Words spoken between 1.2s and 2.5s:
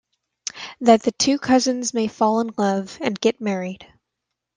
cousins may fall